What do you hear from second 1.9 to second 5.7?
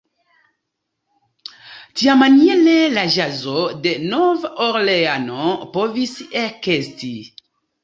Tiamaniere la ĵazo de Nov-Orleano